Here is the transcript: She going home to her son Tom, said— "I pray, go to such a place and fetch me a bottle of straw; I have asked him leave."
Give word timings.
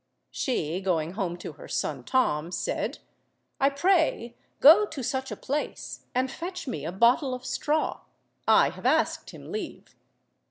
She 0.31 0.81
going 0.81 1.11
home 1.11 1.37
to 1.37 1.51
her 1.51 1.67
son 1.67 2.03
Tom, 2.03 2.49
said— 2.51 2.97
"I 3.59 3.69
pray, 3.69 4.35
go 4.59 4.87
to 4.87 5.03
such 5.03 5.29
a 5.29 5.35
place 5.35 6.07
and 6.15 6.31
fetch 6.31 6.67
me 6.67 6.83
a 6.85 6.91
bottle 6.91 7.35
of 7.35 7.45
straw; 7.45 7.99
I 8.47 8.71
have 8.71 8.87
asked 8.87 9.29
him 9.29 9.51
leave." 9.51 9.95